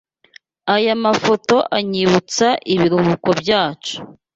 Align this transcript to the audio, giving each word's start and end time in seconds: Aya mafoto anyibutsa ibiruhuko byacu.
Aya 0.75 0.93
mafoto 1.05 1.57
anyibutsa 1.77 2.47
ibiruhuko 2.73 3.29
byacu. 3.41 3.93